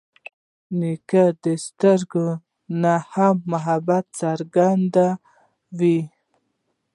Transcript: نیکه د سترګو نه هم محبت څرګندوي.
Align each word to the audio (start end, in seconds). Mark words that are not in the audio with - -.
نیکه 0.79 1.23
د 1.43 1.45
سترګو 1.65 2.27
نه 2.81 2.93
هم 3.11 3.35
محبت 3.53 4.05
څرګندوي. 4.19 5.99